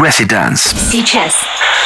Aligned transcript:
Residence. 0.00 0.74
Сейчас. 0.90 1.34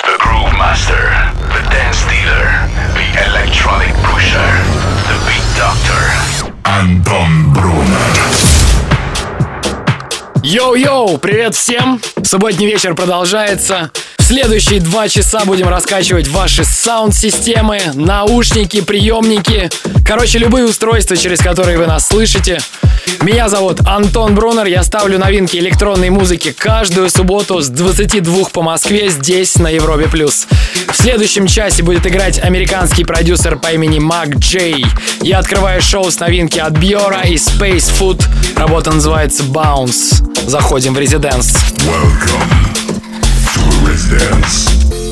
The 0.04 0.16
Groove 0.20 0.52
Master, 0.56 1.10
the 1.52 1.68
Dance 1.68 2.04
Dealer, 2.08 2.46
the 2.94 3.08
Electronic 3.26 3.92
Pusher, 4.04 4.50
the 5.08 5.18
Beat 5.26 5.42
Doctor. 5.58 6.52
Anton 6.64 7.52
Brunner. 7.52 8.14
Йоу-йоу, 10.44 11.18
привет 11.18 11.56
всем! 11.56 12.00
Субботний 12.22 12.66
вечер 12.66 12.94
продолжается. 12.94 13.90
Следующие 14.26 14.80
два 14.80 15.06
часа 15.06 15.44
будем 15.44 15.68
раскачивать 15.68 16.28
ваши 16.28 16.64
саунд-системы, 16.64 17.78
наушники, 17.92 18.80
приемники. 18.80 19.68
Короче, 20.02 20.38
любые 20.38 20.64
устройства, 20.64 21.14
через 21.14 21.40
которые 21.40 21.76
вы 21.76 21.86
нас 21.86 22.08
слышите. 22.08 22.58
Меня 23.20 23.50
зовут 23.50 23.86
Антон 23.86 24.34
Брунер, 24.34 24.64
я 24.64 24.82
ставлю 24.82 25.18
новинки 25.18 25.58
электронной 25.58 26.08
музыки 26.08 26.52
каждую 26.56 27.10
субботу 27.10 27.60
с 27.60 27.68
22 27.68 28.46
по 28.46 28.62
Москве 28.62 29.10
здесь, 29.10 29.56
на 29.56 29.68
Европе+. 29.68 30.08
плюс. 30.08 30.46
В 30.88 30.96
следующем 30.96 31.46
часе 31.46 31.82
будет 31.82 32.06
играть 32.06 32.38
американский 32.38 33.04
продюсер 33.04 33.58
по 33.58 33.72
имени 33.72 33.98
Мак 33.98 34.36
Джей. 34.36 34.86
Я 35.20 35.40
открываю 35.40 35.82
шоу 35.82 36.10
с 36.10 36.18
новинки 36.18 36.58
от 36.58 36.72
Биора 36.72 37.20
и 37.26 37.34
Space 37.34 37.92
Food. 38.00 38.24
Работа 38.56 38.90
называется 38.90 39.42
Bounce. 39.42 40.48
Заходим 40.48 40.94
в 40.94 40.98
резиденс. 40.98 41.54
Welcome 41.80 42.64
Residence. 43.86 45.03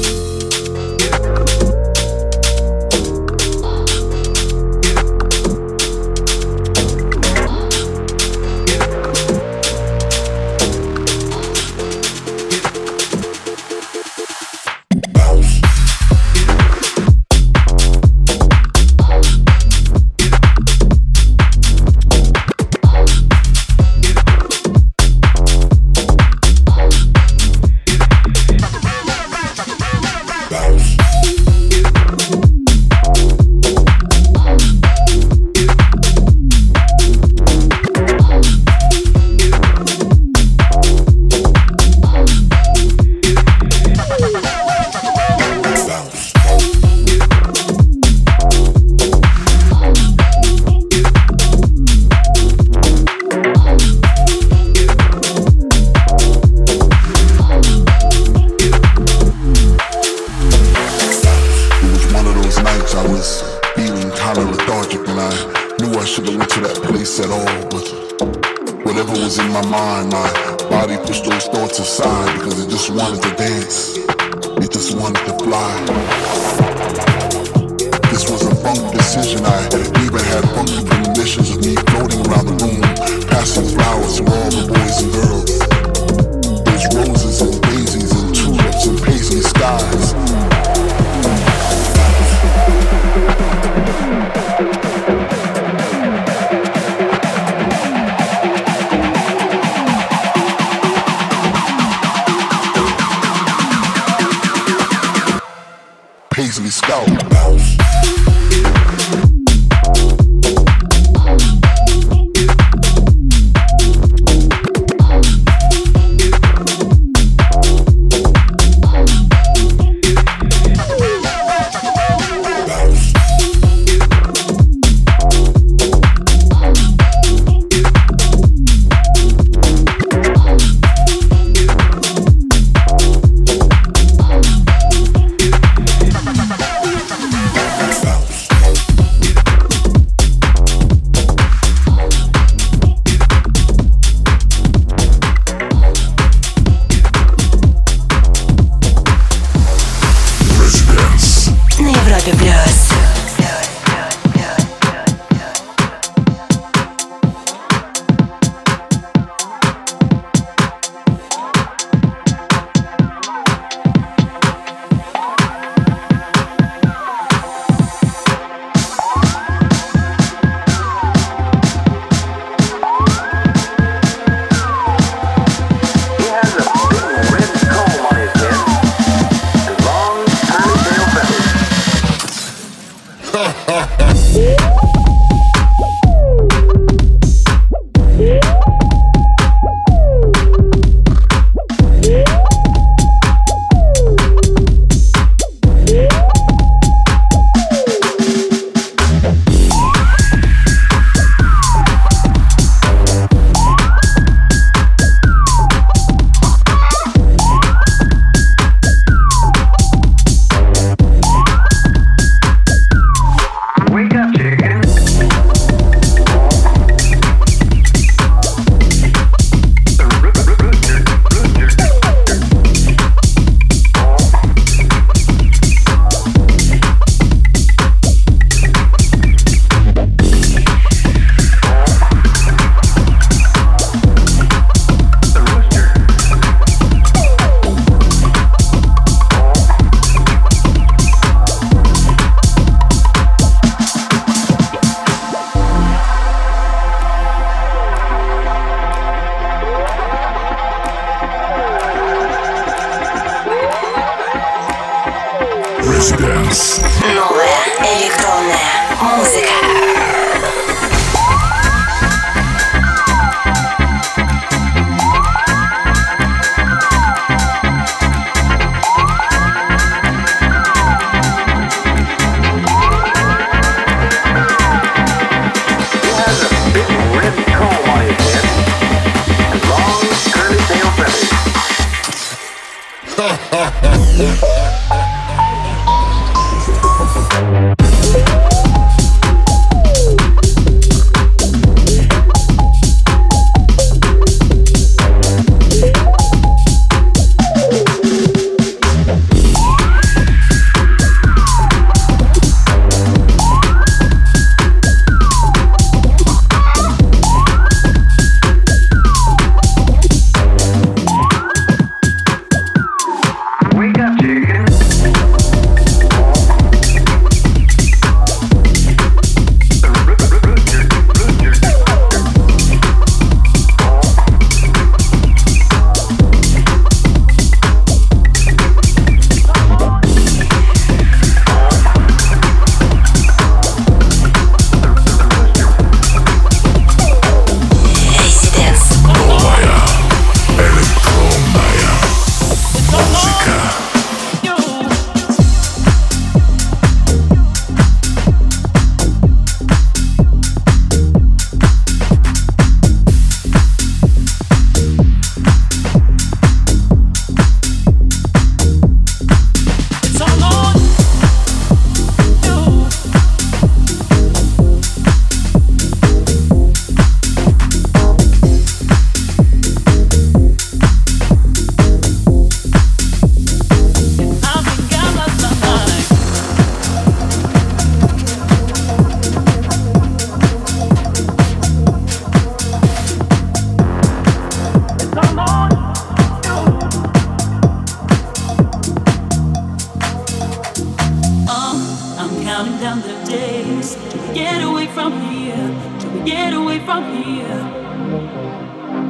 counting 392.45 392.79
down 392.81 393.01
the 393.03 393.15
days 393.25 393.97
till 394.11 394.29
we 394.29 394.35
get 394.35 394.63
away 394.63 394.87
from 394.89 395.13
here, 395.31 395.99
till 396.01 396.11
we 396.11 396.21
get 396.25 396.53
away 396.53 396.79
from 396.85 397.05
here. 397.23 397.61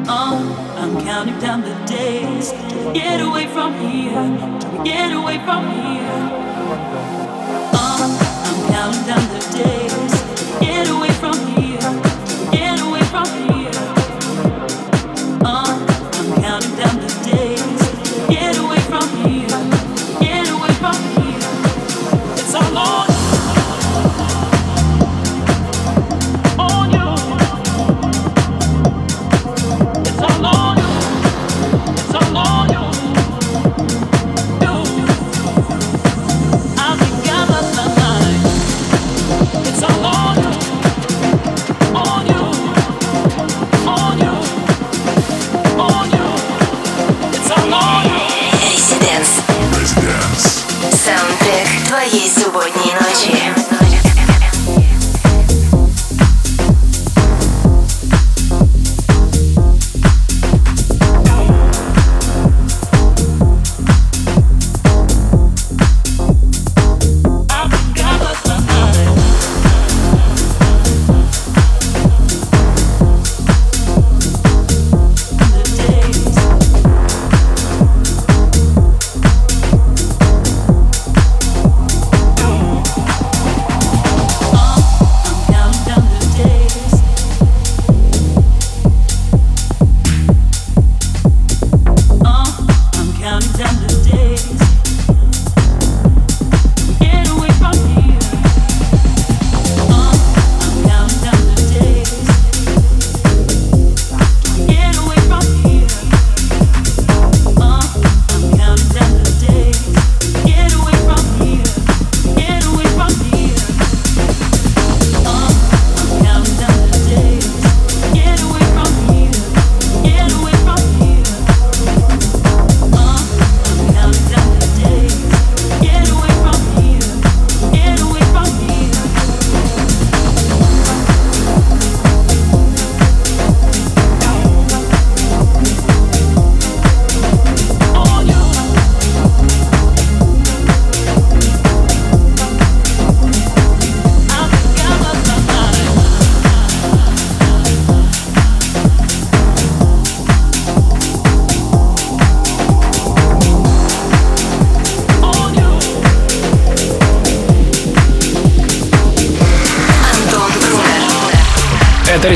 Oh, 0.09 0.77
I'm 0.77 1.05
counting 1.05 1.39
down 1.41 1.63
the 1.63 1.75
days 1.87 2.53
till 2.69 2.89
we 2.89 2.93
get 2.93 3.21
away 3.21 3.47
from 3.47 3.73
here, 3.75 4.59
till 4.61 4.71
we 4.73 4.85
get 4.85 5.13
away 5.13 5.39
from 5.47 5.63
here. 5.71 6.19
Oh, 7.75 8.03
I'm 8.49 8.59
counting 8.73 9.07
down 9.07 9.25
the 9.35 9.41
days 9.57 10.13
till 10.37 10.61
we 10.61 10.67
get 10.67 10.89
away 10.91 11.13
from 11.23 11.37
here, 11.55 11.81
till 12.27 12.45
we 12.45 12.57
get 12.57 12.81
away 12.81 13.03
from 13.05 13.27
here. 13.27 13.52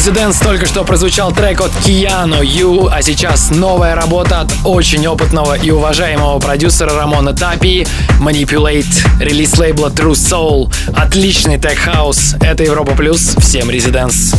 Residents, 0.06 0.40
только 0.40 0.66
что 0.66 0.84
прозвучал 0.84 1.32
трек 1.32 1.60
от 1.60 1.72
Киано 1.84 2.40
Ю, 2.40 2.86
а 2.86 3.02
сейчас 3.02 3.50
новая 3.50 3.96
работа 3.96 4.42
от 4.42 4.52
очень 4.62 5.04
опытного 5.08 5.54
и 5.54 5.72
уважаемого 5.72 6.38
продюсера 6.38 6.94
Рамона 6.94 7.32
Тапи 7.32 7.84
Manipulate, 8.20 8.86
релиз 9.18 9.58
лейбла 9.58 9.88
True 9.88 10.12
Soul. 10.12 10.72
Отличный 10.94 11.58
тег-хаус. 11.58 12.36
Это 12.40 12.62
Европа 12.62 12.94
Плюс. 12.94 13.34
Всем 13.40 13.68
Residents. 13.68 14.32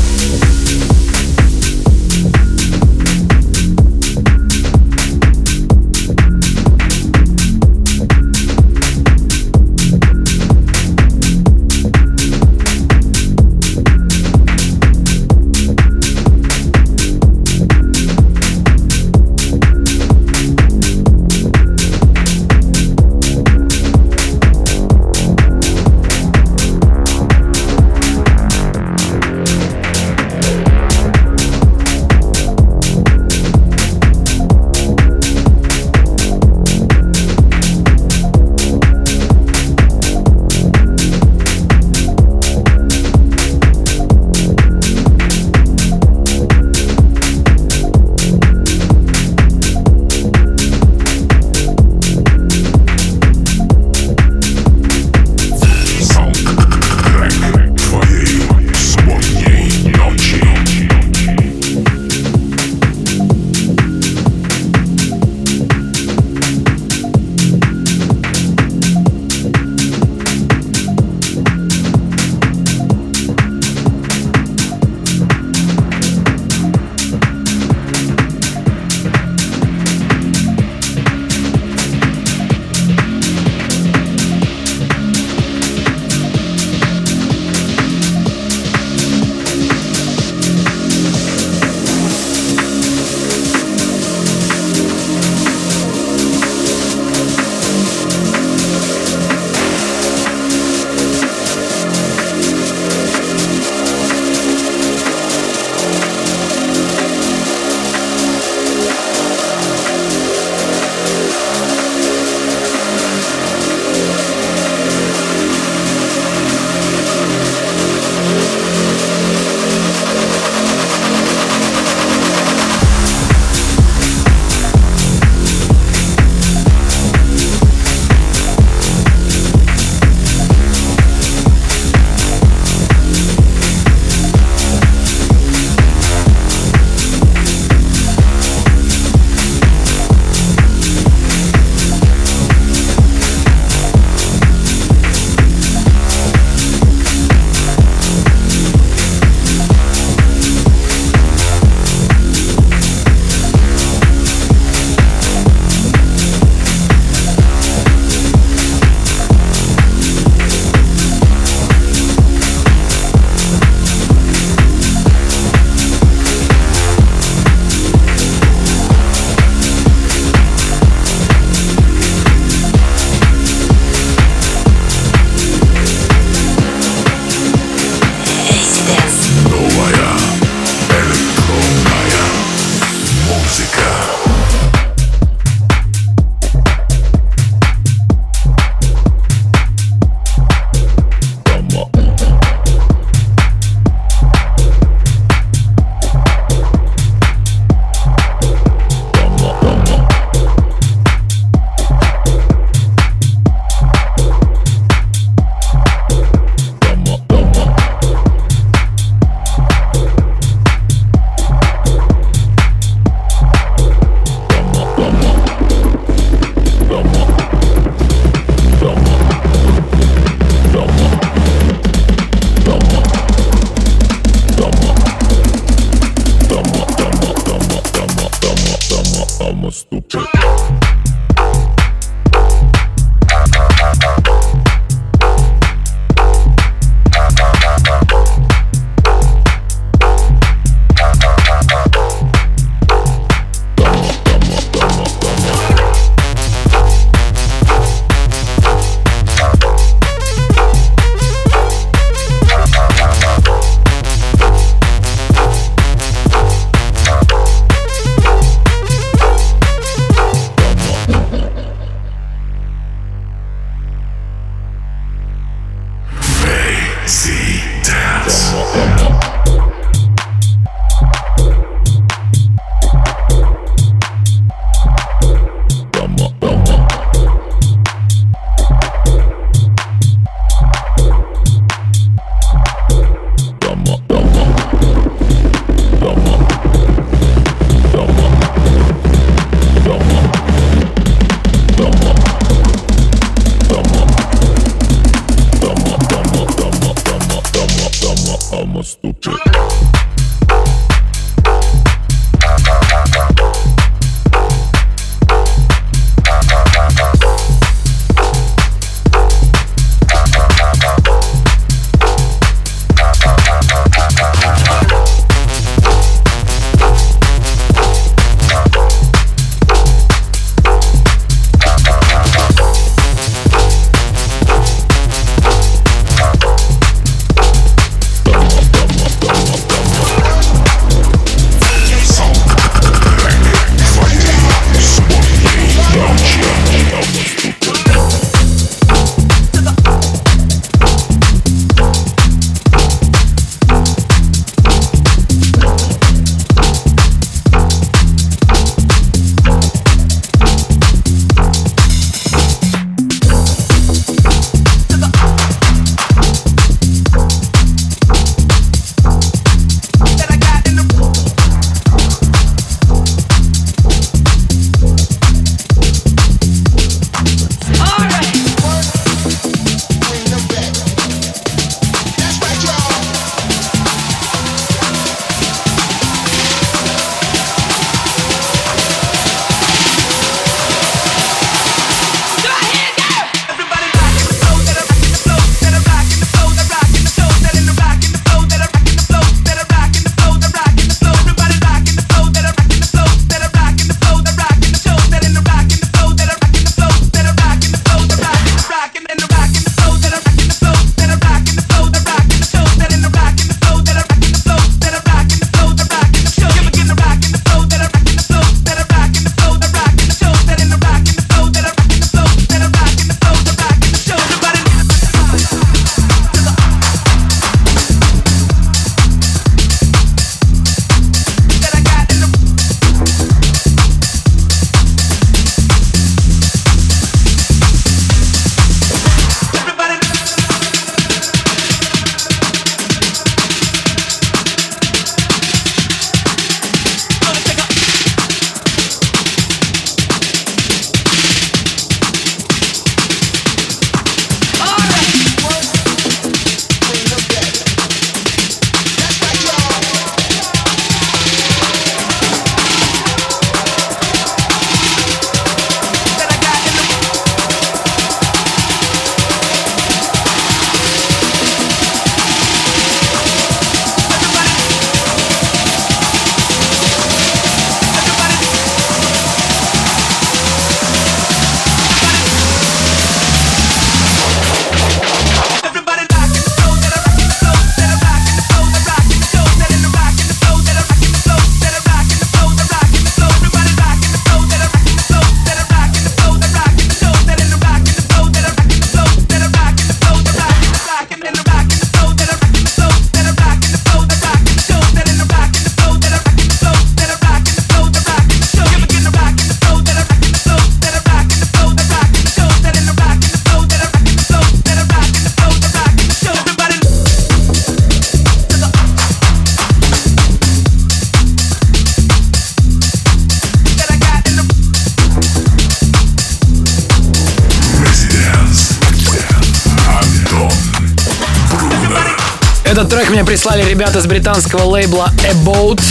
Мне 523.18 523.26
прислали 523.26 523.68
ребята 523.68 524.00
с 524.00 524.06
британского 524.06 524.62
лейбла 524.66 525.12
About. 525.32 525.82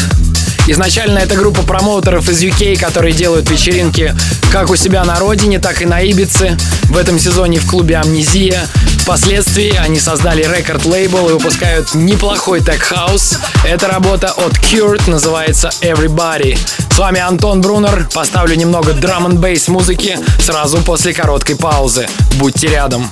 Изначально 0.68 1.18
это 1.18 1.34
группа 1.34 1.62
промоутеров 1.62 2.28
из 2.28 2.40
UK, 2.40 2.78
которые 2.78 3.14
делают 3.14 3.50
вечеринки 3.50 4.14
как 4.52 4.70
у 4.70 4.76
себя 4.76 5.04
на 5.04 5.18
родине, 5.18 5.58
так 5.58 5.82
и 5.82 5.86
на 5.86 6.00
Ибице. 6.00 6.56
В 6.84 6.96
этом 6.96 7.18
сезоне 7.18 7.58
в 7.58 7.68
клубе 7.68 7.96
Амнезия. 7.96 8.68
Впоследствии 9.02 9.74
они 9.74 9.98
создали 9.98 10.44
рекорд-лейбл 10.44 11.30
и 11.30 11.32
выпускают 11.32 11.94
неплохой 11.94 12.60
тег-хаус. 12.60 13.38
Эта 13.64 13.88
работа 13.88 14.28
от 14.28 14.52
Kurt 14.58 15.10
называется 15.10 15.70
Everybody. 15.80 16.56
С 16.92 16.98
вами 16.98 17.18
Антон 17.18 17.60
Брунер. 17.60 18.08
Поставлю 18.14 18.54
немного 18.54 18.92
драм 18.92 19.26
н 19.26 19.36
бейс 19.36 19.66
музыки 19.66 20.16
сразу 20.38 20.78
после 20.78 21.12
короткой 21.12 21.56
паузы. 21.56 22.06
Будьте 22.36 22.68
рядом. 22.68 23.10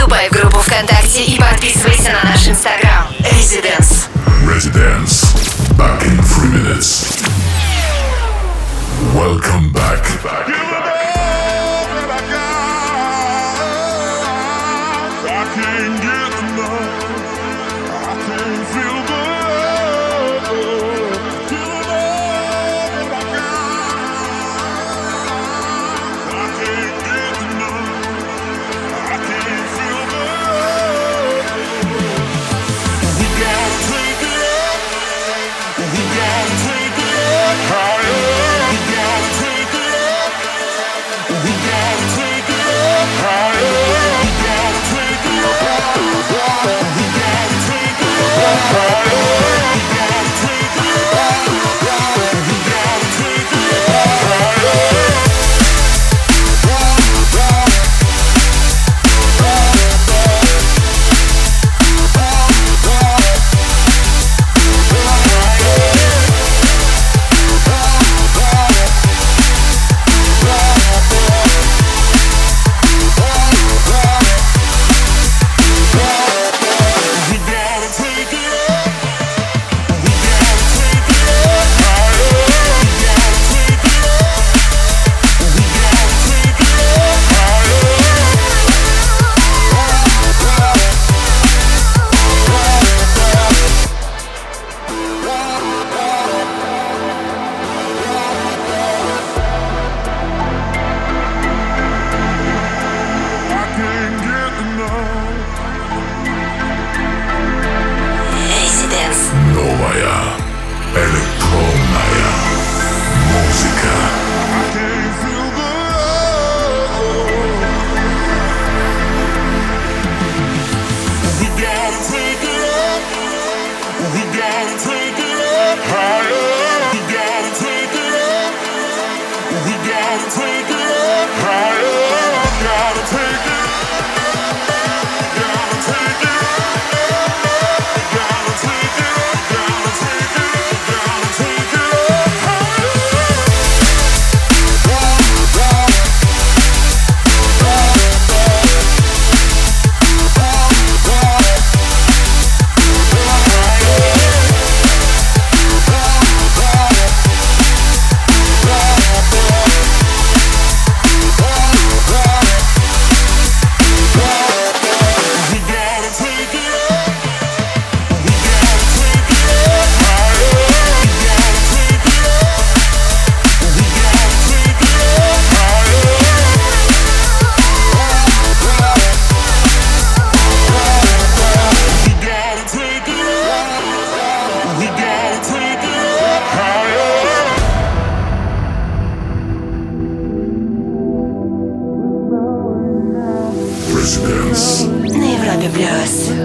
Вступай 0.00 0.30
в 0.30 0.32
группу 0.32 0.58
ВКонтакте 0.60 1.24
и 1.24 1.38
подписывайся 1.38 2.10
на 2.12 2.30
наш 2.30 2.48
инстаграм. 2.48 3.06
Residence. 3.20 4.08
Residence. 4.46 5.26
Back 5.76 6.02
in 6.06 6.18
three 6.22 6.48
minutes. 6.48 7.22
Welcome 9.14 9.70
back. 9.74 10.02
We 10.24 10.39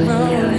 road. 0.03 0.54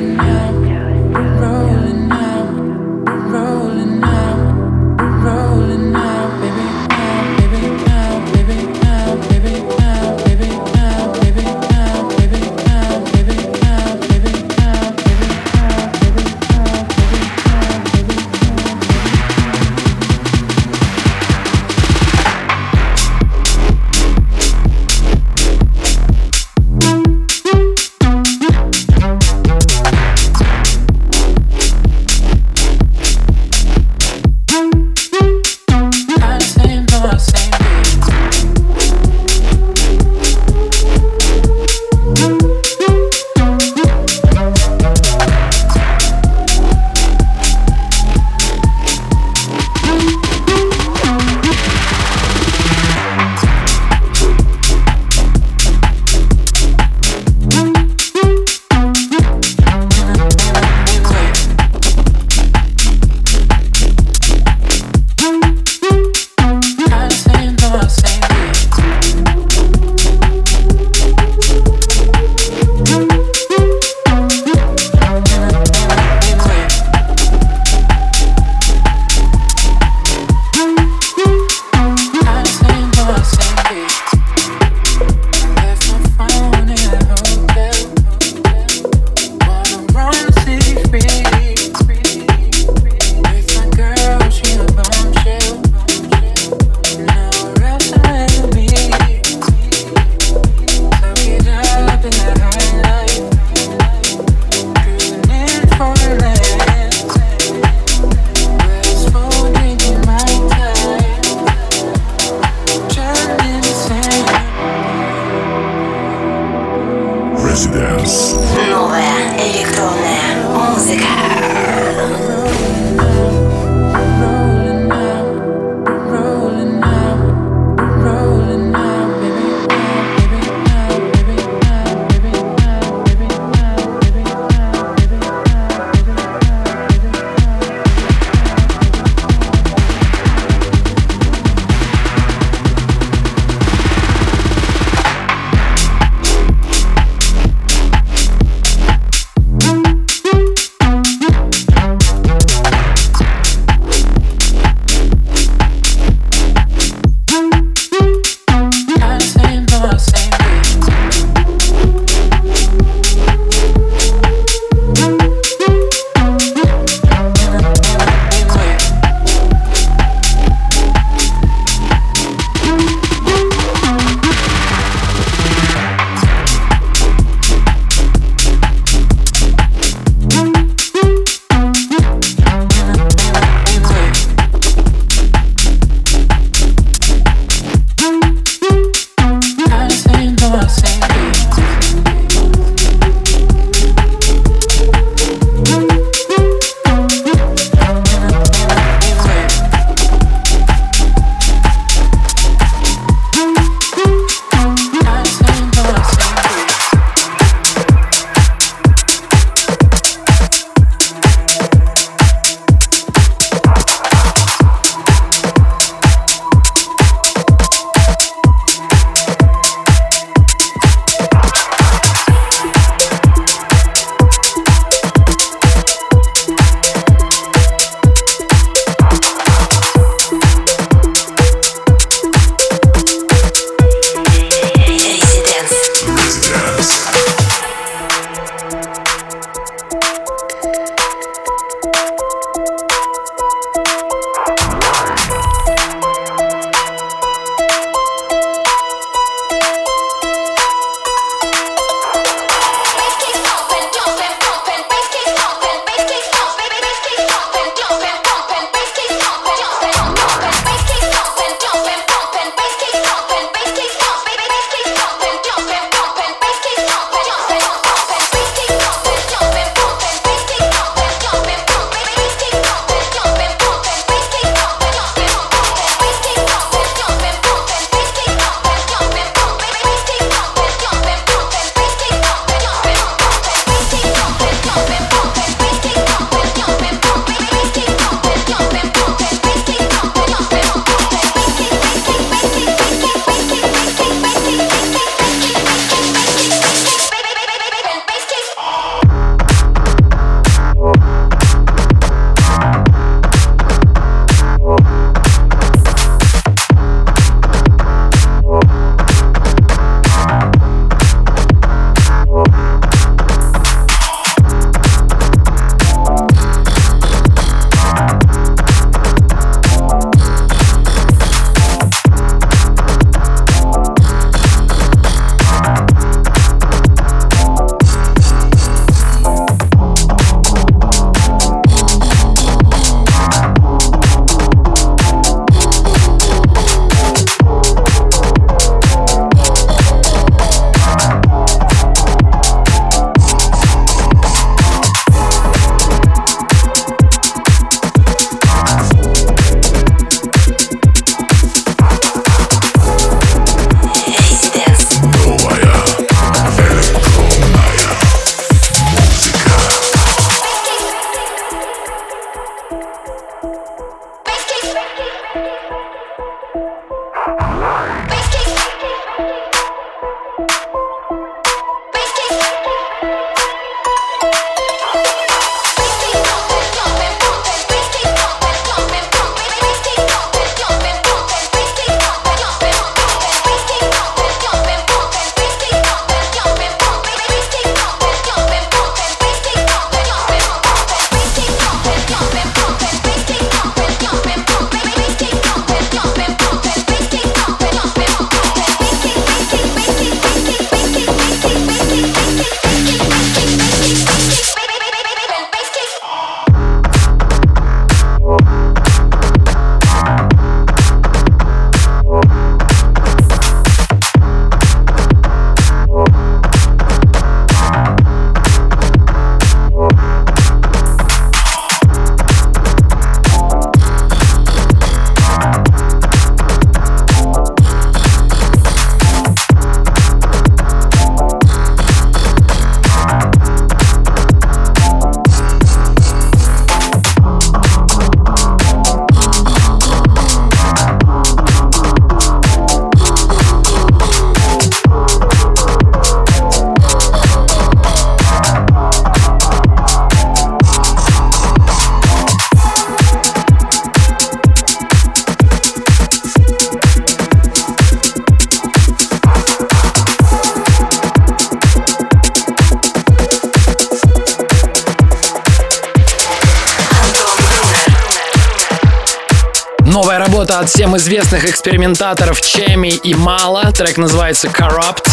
Работа 470.04 470.58
от 470.58 470.68
всем 470.68 470.94
известных 470.98 471.48
экспериментаторов 471.48 472.40
Чеми 472.42 472.88
и 472.88 473.14
Мала. 473.14 473.72
Трек 473.72 473.96
называется 473.96 474.48
Corrupt. 474.48 475.08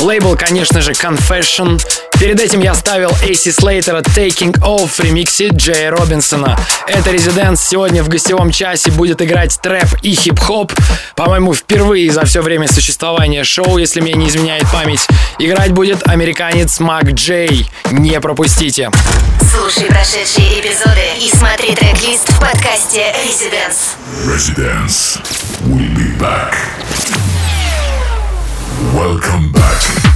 Лейбл, 0.00 0.36
конечно 0.36 0.80
же, 0.80 0.92
Confession. 0.92 1.80
Перед 2.18 2.40
этим 2.40 2.60
я 2.60 2.74
ставил 2.74 3.10
AC 3.10 3.54
Slater 3.54 4.02
Taking 4.02 4.52
Off 4.60 4.88
в 4.88 5.00
ремиксе 5.00 5.48
Джея 5.48 5.90
Робинсона. 5.90 6.58
Это 6.86 7.10
Резиденс 7.10 7.62
сегодня 7.62 8.02
в 8.02 8.08
гостевом 8.08 8.50
часе 8.50 8.90
будет 8.90 9.20
играть 9.22 9.58
трэп 9.60 9.88
и 10.02 10.14
хип-хоп. 10.14 10.72
По-моему, 11.14 11.54
впервые 11.54 12.10
за 12.10 12.24
все 12.24 12.40
время 12.40 12.68
существования 12.68 13.44
шоу, 13.44 13.78
если 13.78 14.00
мне 14.00 14.14
не 14.14 14.28
изменяет 14.28 14.64
память. 14.72 15.06
Играть 15.38 15.72
будет 15.72 16.06
американец 16.08 16.78
Мак 16.80 17.12
Джей. 17.12 17.68
Не 17.90 18.20
пропустите. 18.20 18.90
Слушай 19.52 19.88
прошедшие 19.88 20.60
эпизоды 20.60 21.04
и 21.20 21.30
смотри 21.34 21.74
трек-лист 21.74 22.28
в 22.30 22.40
подкасте 22.40 23.14
Residence. 23.24 23.96
Residence. 24.26 25.20
We'll 25.66 25.94
be 25.94 26.18
back. 26.18 26.54
Welcome 28.96 29.52
back. 29.52 30.15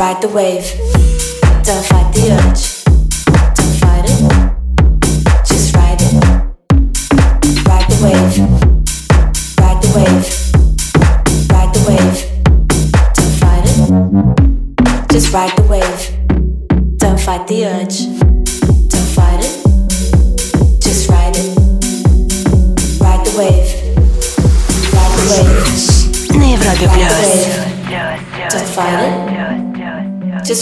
ride 0.00 0.22
the 0.22 0.28
wave. 0.28 0.79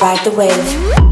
ride 0.00 0.24
the 0.24 0.30
wave. 0.30 1.07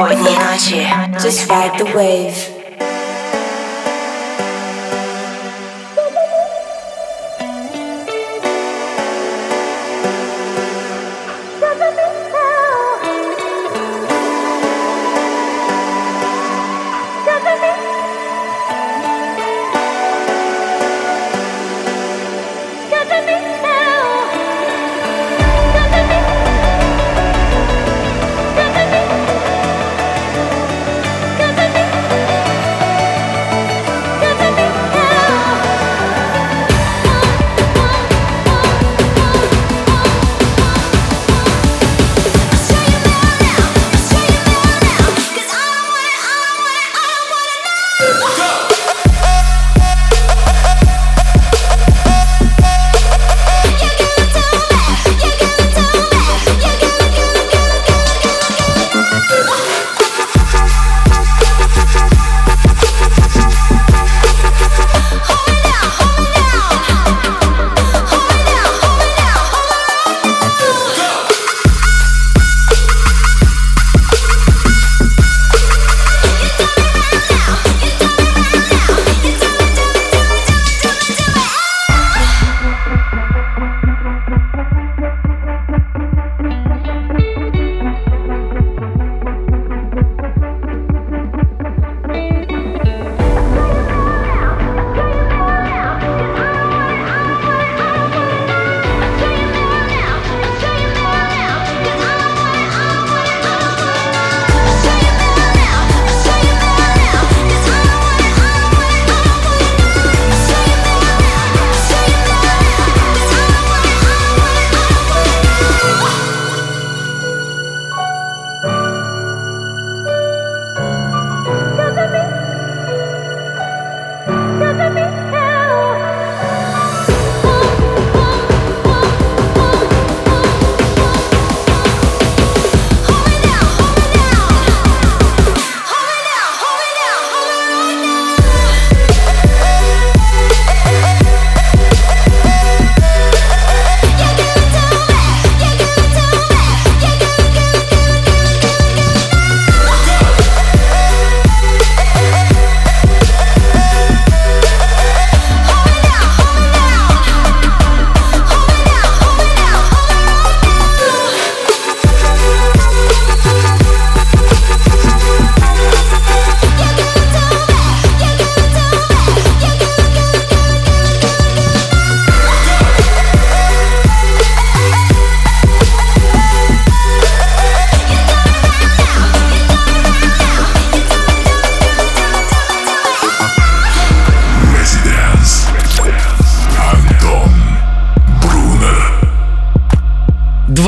Сегодня 0.00 0.30
ночи 0.30 0.88
Just 1.22 1.46
ride 1.46 1.76
the 1.76 1.84
wave. 1.94 2.59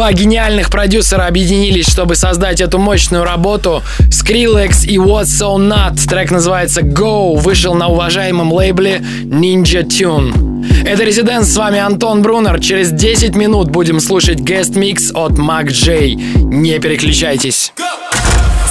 Два 0.03 0.13
гениальных 0.13 0.69
продюсера 0.69 1.27
объединились, 1.29 1.89
чтобы 1.89 2.17
создать 2.17 2.61
эту 2.61 2.81
мощную 2.81 3.23
работу. 3.23 3.85
Skrillex 4.11 4.85
и 4.85 4.97
What's 4.97 5.27
So 5.27 5.55
Not. 5.59 6.09
Трек 6.09 6.33
называется 6.33 6.81
Go, 6.81 7.39
вышел 7.39 7.75
на 7.75 7.87
уважаемом 7.87 8.53
лейбле 8.53 8.97
Ninja 8.97 9.85
Tune. 9.85 10.67
Это 10.85 11.05
Резиденс, 11.05 11.53
с 11.53 11.57
вами 11.57 11.79
Антон 11.79 12.21
Брунер. 12.21 12.59
Через 12.59 12.91
10 12.91 13.37
минут 13.37 13.71
будем 13.71 14.01
слушать 14.01 14.41
guest 14.41 14.77
микс 14.77 15.13
от 15.15 15.35
Mac 15.35 15.71
J. 15.71 16.17
Не 16.17 16.81
переключайтесь. 16.81 17.73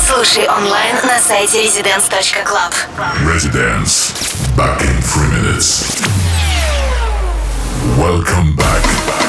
Слушай 0.06 0.44
онлайн 0.50 0.98
на 1.06 1.18
сайте 1.18 1.64
residence.club. 1.66 2.74
Residence. 3.26 4.12
Back 4.58 4.82
in 4.82 5.02
three 5.02 5.30
minutes. 5.40 5.86
Welcome 7.98 8.54
back. 8.58 9.21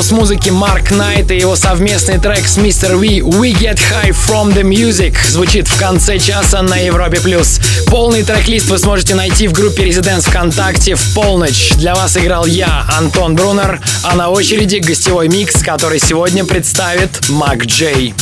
Хаос-музыки 0.00 0.48
Марк 0.48 0.92
Найт 0.92 1.30
и 1.30 1.36
его 1.36 1.56
совместный 1.56 2.18
трек 2.18 2.48
с 2.48 2.56
Mr. 2.56 2.96
V 2.96 3.18
«We 3.18 3.52
Get 3.52 3.78
High 3.78 4.16
From 4.16 4.50
The 4.54 4.62
Music» 4.62 5.14
звучит 5.28 5.68
в 5.68 5.78
конце 5.78 6.18
часа 6.18 6.62
на 6.62 6.76
Европе+. 6.76 7.20
плюс. 7.20 7.60
Полный 7.86 8.22
трек-лист 8.22 8.68
вы 8.68 8.78
сможете 8.78 9.14
найти 9.14 9.46
в 9.46 9.52
группе 9.52 9.86
Residents 9.86 10.22
ВКонтакте 10.30 10.94
в 10.94 11.14
полночь. 11.14 11.72
Для 11.76 11.94
вас 11.94 12.16
играл 12.16 12.46
я, 12.46 12.86
Антон 12.96 13.34
Брунер, 13.34 13.78
а 14.02 14.14
на 14.14 14.30
очереди 14.30 14.76
гостевой 14.76 15.28
микс, 15.28 15.62
который 15.62 16.00
сегодня 16.00 16.46
представит 16.46 17.28
Мак 17.28 17.66
Джей. 17.66 18.14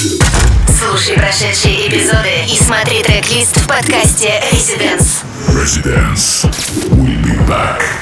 Слушай 0.80 1.14
прошедшие 1.14 1.86
эпизоды 1.86 2.44
и 2.52 2.56
смотри 2.56 3.04
трек-лист 3.04 3.56
в 3.56 3.68
подкасте 3.68 4.42
Residence. 4.50 5.22
Residence. 5.50 6.44
We'll 6.90 7.22
be 7.22 7.38
back. 7.46 7.97